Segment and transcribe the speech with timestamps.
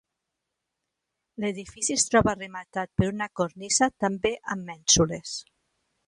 [1.43, 5.35] L'edifici es troba rematat per una cornisa també amb mènsules.